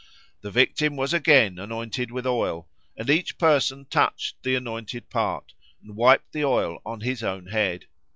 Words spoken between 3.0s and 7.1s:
each person touched the anointed part, and wiped the oil on